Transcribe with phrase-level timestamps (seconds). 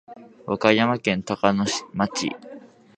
[0.47, 1.63] 和歌山県高野
[1.93, 2.35] 町